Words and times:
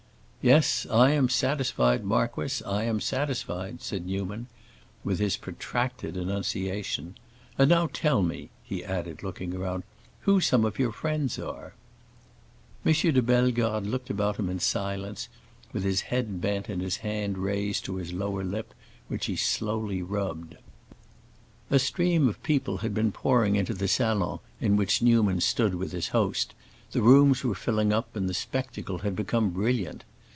"Yes, 0.43 0.87
I 0.89 1.11
am 1.11 1.29
satisfied, 1.29 2.03
marquis, 2.03 2.65
I 2.65 2.83
am 2.85 2.99
satisfied," 2.99 3.79
said 3.83 4.07
Newman, 4.07 4.47
with 5.03 5.19
his 5.19 5.37
protracted 5.37 6.17
enunciation. 6.17 7.15
"And 7.59 7.69
now 7.69 7.87
tell 7.93 8.23
me," 8.23 8.49
he 8.63 8.83
added, 8.83 9.21
looking 9.21 9.51
round, 9.53 9.83
"who 10.21 10.41
some 10.41 10.65
of 10.65 10.79
your 10.79 10.91
friends 10.93 11.37
are." 11.37 11.75
M. 12.83 12.91
de 12.91 13.21
Bellegarde 13.21 13.85
looked 13.87 14.09
about 14.09 14.37
him 14.39 14.49
in 14.49 14.59
silence, 14.59 15.29
with 15.73 15.83
his 15.83 16.01
head 16.01 16.41
bent 16.41 16.69
and 16.69 16.81
his 16.81 16.97
hand 16.97 17.37
raised 17.37 17.85
to 17.85 17.97
his 17.97 18.11
lower 18.11 18.43
lip, 18.43 18.73
which 19.09 19.27
he 19.27 19.35
slowly 19.35 20.01
rubbed. 20.01 20.55
A 21.69 21.77
stream 21.77 22.27
of 22.27 22.41
people 22.41 22.77
had 22.77 22.95
been 22.95 23.11
pouring 23.11 23.57
into 23.57 23.75
the 23.75 23.87
salon 23.87 24.39
in 24.59 24.75
which 24.75 25.03
Newman 25.03 25.39
stood 25.39 25.75
with 25.75 25.91
his 25.91 26.07
host, 26.07 26.55
the 26.93 27.03
rooms 27.03 27.43
were 27.43 27.53
filling 27.53 27.93
up 27.93 28.15
and 28.15 28.27
the 28.27 28.33
spectacle 28.33 28.97
had 28.97 29.15
become 29.15 29.51
brilliant. 29.51 30.03